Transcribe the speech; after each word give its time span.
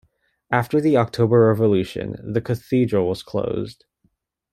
After 0.51 0.81
the 0.81 0.97
October 0.97 1.41
Revolution, 1.47 2.33
the 2.33 2.41
cathedral 2.41 3.07
was 3.07 3.21
closed. 3.21 3.85